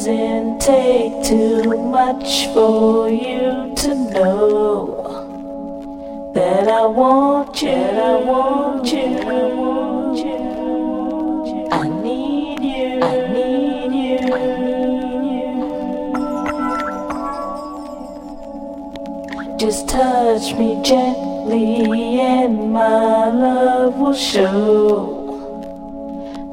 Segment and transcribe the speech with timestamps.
[0.00, 4.96] doesn't take too much for you to know
[6.32, 11.68] that I want you, I want you, I want you.
[11.70, 15.24] I need you, I need you, I need
[19.52, 19.58] you.
[19.58, 25.18] Just touch me gently and my love will show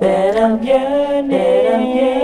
[0.02, 2.17] that I'm yearning, that I'm yearning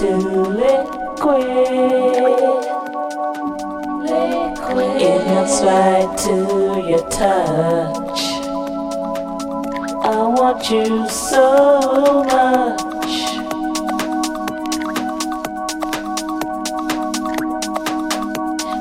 [0.00, 1.46] turns to liquid.
[4.02, 5.02] Liquid.
[5.02, 6.34] It melts right to
[6.88, 8.20] your touch.
[10.02, 13.10] I want you so much.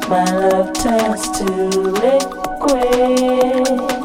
[0.10, 1.46] My love turns to.
[2.02, 3.99] Liquid.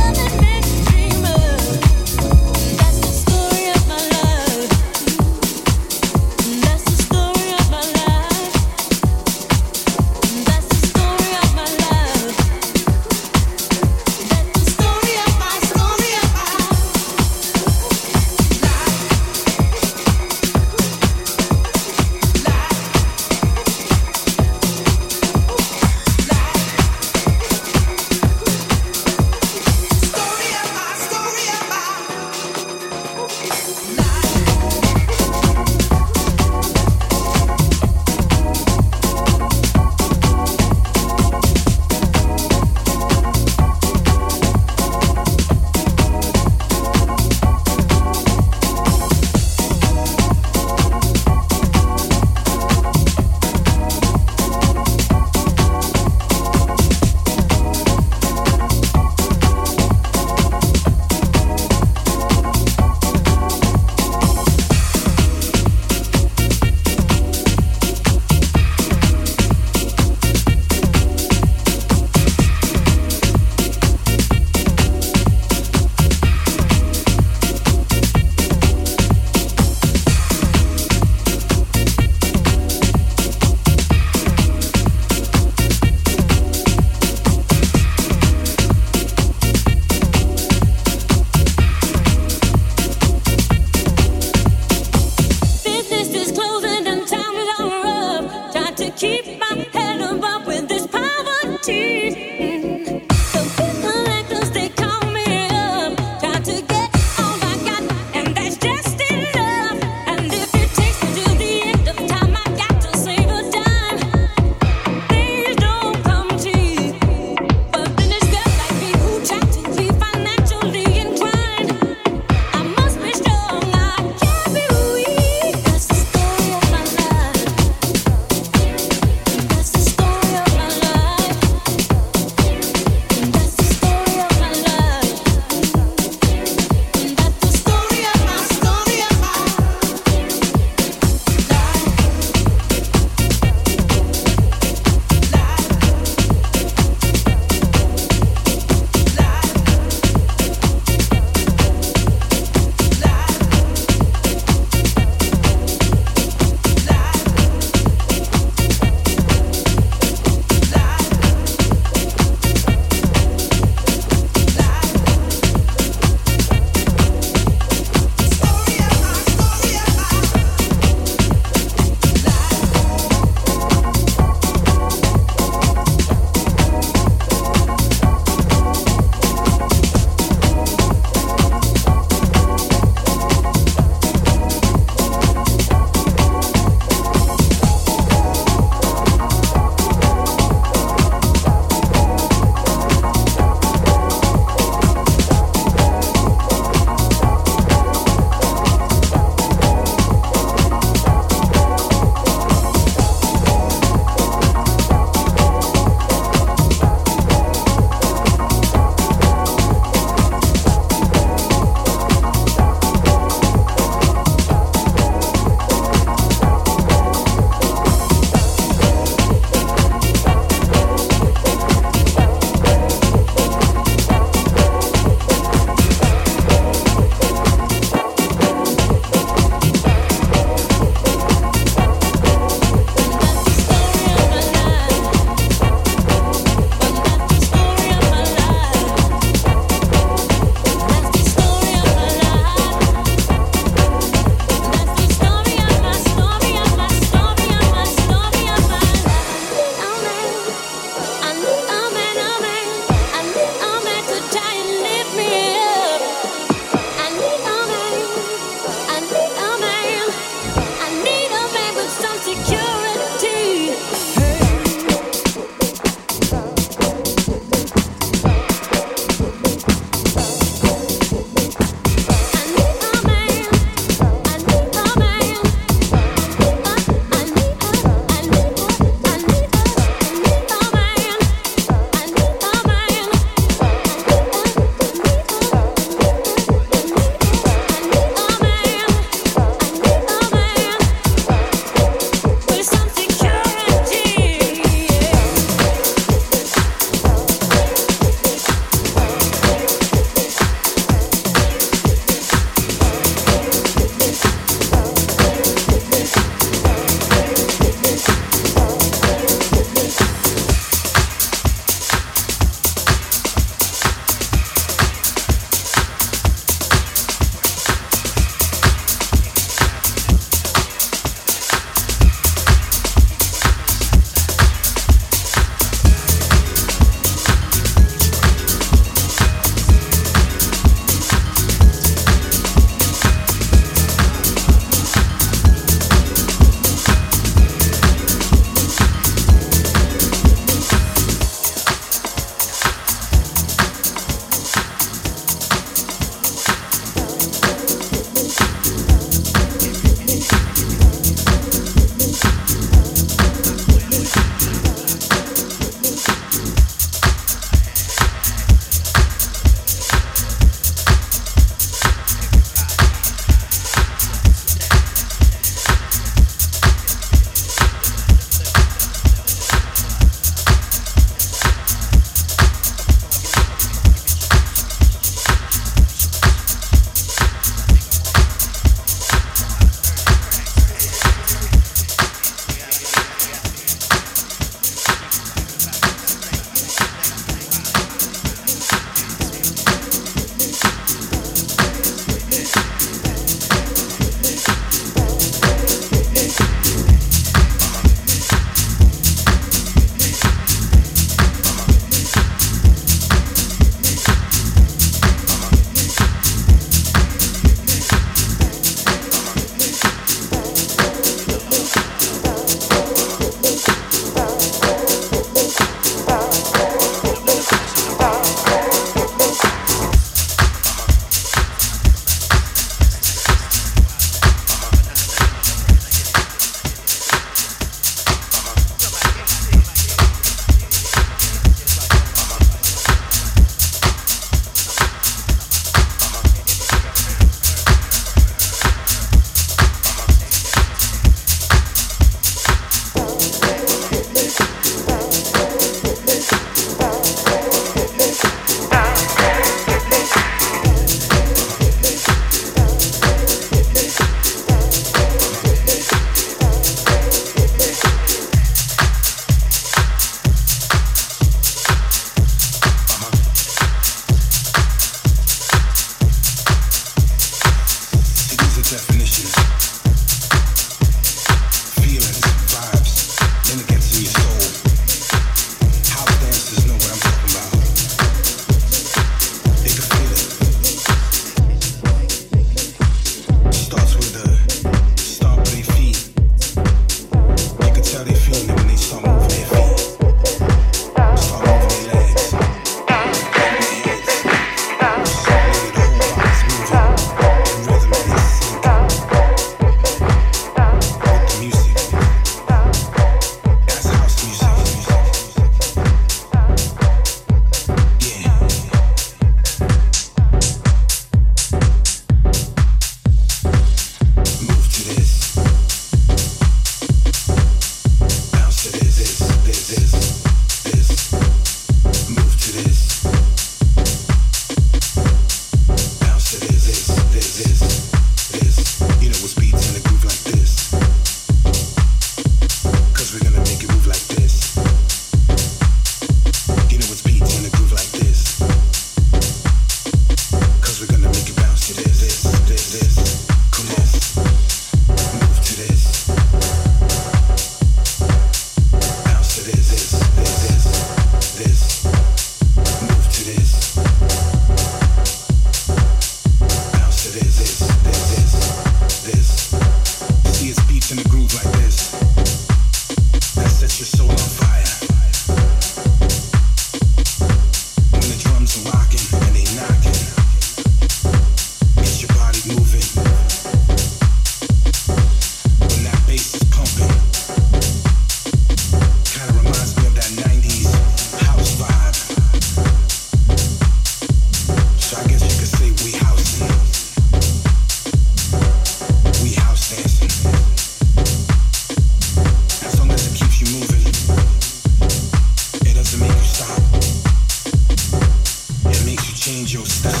[599.53, 600.00] angels.